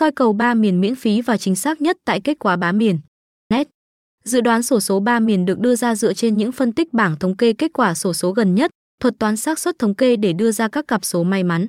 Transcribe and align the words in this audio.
soi 0.00 0.12
cầu 0.12 0.32
ba 0.32 0.54
miền 0.54 0.80
miễn 0.80 0.94
phí 0.94 1.20
và 1.20 1.36
chính 1.36 1.56
xác 1.56 1.80
nhất 1.80 1.96
tại 2.04 2.20
kết 2.20 2.38
quả 2.38 2.56
bá 2.56 2.72
miền. 2.72 2.98
Net. 3.50 3.68
Dự 4.24 4.40
đoán 4.40 4.62
sổ 4.62 4.80
số 4.80 5.00
ba 5.00 5.20
miền 5.20 5.44
được 5.44 5.58
đưa 5.58 5.76
ra 5.76 5.94
dựa 5.94 6.12
trên 6.12 6.36
những 6.36 6.52
phân 6.52 6.72
tích 6.72 6.92
bảng 6.92 7.16
thống 7.16 7.36
kê 7.36 7.52
kết 7.52 7.72
quả 7.72 7.94
sổ 7.94 8.12
số 8.12 8.32
gần 8.32 8.54
nhất, 8.54 8.70
thuật 9.00 9.14
toán 9.18 9.36
xác 9.36 9.58
suất 9.58 9.78
thống 9.78 9.94
kê 9.94 10.16
để 10.16 10.32
đưa 10.32 10.52
ra 10.52 10.68
các 10.68 10.88
cặp 10.88 11.04
số 11.04 11.24
may 11.24 11.44
mắn. 11.44 11.66